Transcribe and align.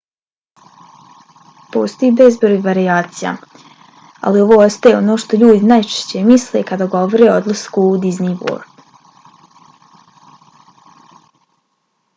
postoji 1.75 2.13
bezbroj 2.21 2.55
varijacija 2.67 3.33
ali 4.31 4.43
ovo 4.47 4.57
ostaje 4.63 4.97
ono 5.01 5.17
što 5.25 5.39
ljudi 5.43 5.69
najčešće 5.75 6.25
misle 6.33 6.63
kada 6.73 6.89
govore 6.97 7.29
o 7.31 7.37
odlasku 7.43 7.85
u 7.93 7.95
disney 8.09 8.35
world 8.43 11.23